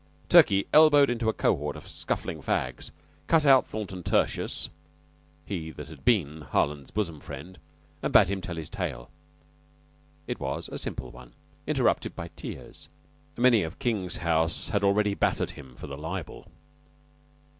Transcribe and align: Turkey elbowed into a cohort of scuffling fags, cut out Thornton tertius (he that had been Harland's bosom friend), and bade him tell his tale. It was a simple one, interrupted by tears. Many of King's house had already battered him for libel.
Turkey 0.29 0.65
elbowed 0.73 1.11
into 1.11 1.29
a 1.29 1.33
cohort 1.33 1.75
of 1.75 1.87
scuffling 1.87 2.41
fags, 2.41 2.89
cut 3.27 3.45
out 3.45 3.67
Thornton 3.67 4.01
tertius 4.01 4.71
(he 5.45 5.69
that 5.69 5.89
had 5.89 6.03
been 6.03 6.41
Harland's 6.41 6.89
bosom 6.89 7.19
friend), 7.19 7.59
and 8.01 8.11
bade 8.11 8.27
him 8.27 8.41
tell 8.41 8.55
his 8.55 8.67
tale. 8.67 9.11
It 10.25 10.39
was 10.39 10.69
a 10.69 10.79
simple 10.79 11.11
one, 11.11 11.33
interrupted 11.67 12.15
by 12.15 12.29
tears. 12.29 12.89
Many 13.37 13.61
of 13.61 13.77
King's 13.77 14.17
house 14.25 14.69
had 14.69 14.83
already 14.83 15.13
battered 15.13 15.51
him 15.51 15.75
for 15.75 15.85
libel. 15.85 16.47